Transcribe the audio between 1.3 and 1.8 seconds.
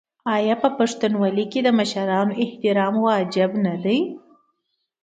کې د